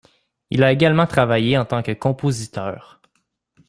Il 0.49 0.63
a 0.63 0.71
également 0.71 1.05
travaillé 1.05 1.59
en 1.59 1.65
tant 1.65 1.83
que 1.83 1.91
compositeur. 1.91 3.03